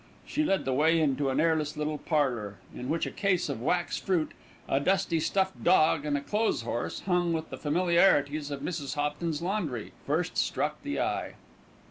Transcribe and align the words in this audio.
She 0.25 0.43
led 0.43 0.65
the 0.65 0.73
way 0.73 0.99
into 0.99 1.29
an 1.29 1.39
airless 1.39 1.77
little 1.77 1.99
parlour, 1.99 2.55
in 2.73 2.89
which 2.89 3.05
a 3.05 3.11
case 3.11 3.49
of 3.49 3.61
wax 3.61 3.99
fruit, 3.99 4.31
a 4.67 4.79
dusty 4.79 5.19
stuffed 5.19 5.63
dog 5.63 6.05
and 6.05 6.17
a 6.17 6.21
clothes 6.21 6.63
horse 6.63 7.01
hung 7.01 7.33
with 7.33 7.51
the 7.51 7.57
familiarities 7.59 8.49
of 8.49 8.61
Mrs. 8.61 8.95
Hopton's 8.95 9.43
laundry, 9.43 9.91
first 10.07 10.37
struck 10.39 10.81
the 10.81 10.99
eye. 10.99 11.33